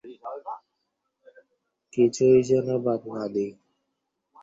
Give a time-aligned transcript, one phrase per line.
[1.93, 3.51] কিছুই যেন বাদ না দিই।